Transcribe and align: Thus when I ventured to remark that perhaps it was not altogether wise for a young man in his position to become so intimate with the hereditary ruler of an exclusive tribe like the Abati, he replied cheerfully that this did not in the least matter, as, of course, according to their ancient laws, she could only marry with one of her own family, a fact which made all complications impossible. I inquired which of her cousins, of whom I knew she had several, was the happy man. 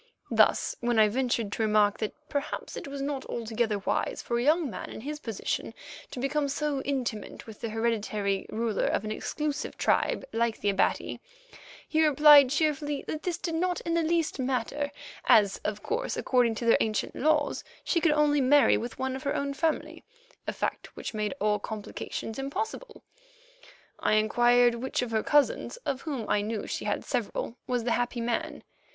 Thus 0.31 0.75
when 0.79 0.97
I 0.97 1.09
ventured 1.09 1.51
to 1.51 1.61
remark 1.61 1.99
that 1.99 2.15
perhaps 2.27 2.75
it 2.75 2.87
was 2.87 3.03
not 3.03 3.23
altogether 3.27 3.77
wise 3.77 4.19
for 4.19 4.39
a 4.39 4.43
young 4.43 4.67
man 4.67 4.89
in 4.89 5.01
his 5.01 5.19
position 5.19 5.75
to 6.09 6.19
become 6.19 6.49
so 6.49 6.81
intimate 6.81 7.45
with 7.45 7.61
the 7.61 7.69
hereditary 7.69 8.47
ruler 8.49 8.87
of 8.87 9.03
an 9.05 9.11
exclusive 9.11 9.77
tribe 9.77 10.25
like 10.33 10.59
the 10.59 10.71
Abati, 10.71 11.19
he 11.87 12.03
replied 12.03 12.49
cheerfully 12.49 13.03
that 13.07 13.21
this 13.21 13.37
did 13.37 13.53
not 13.53 13.79
in 13.81 13.93
the 13.93 14.01
least 14.01 14.39
matter, 14.39 14.89
as, 15.25 15.57
of 15.63 15.83
course, 15.83 16.17
according 16.17 16.55
to 16.55 16.65
their 16.65 16.77
ancient 16.79 17.15
laws, 17.15 17.63
she 17.83 18.01
could 18.01 18.13
only 18.13 18.41
marry 18.41 18.77
with 18.77 18.97
one 18.97 19.15
of 19.15 19.21
her 19.21 19.35
own 19.35 19.53
family, 19.53 20.03
a 20.47 20.51
fact 20.51 20.95
which 20.97 21.13
made 21.13 21.35
all 21.39 21.59
complications 21.59 22.39
impossible. 22.39 23.03
I 23.99 24.13
inquired 24.13 24.73
which 24.73 25.03
of 25.03 25.11
her 25.11 25.21
cousins, 25.21 25.77
of 25.85 26.01
whom 26.01 26.27
I 26.27 26.41
knew 26.41 26.65
she 26.65 26.85
had 26.85 27.05
several, 27.05 27.55
was 27.67 27.83
the 27.83 27.91
happy 27.91 28.19
man. 28.19 28.63